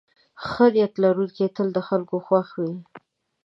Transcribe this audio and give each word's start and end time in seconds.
ښه 0.45 0.65
نیت 0.73 0.93
لرونکی 1.03 1.47
تل 1.55 1.67
د 1.73 1.79
خلکو 1.87 2.15
خوښ 2.27 2.47
وي. 2.61 2.75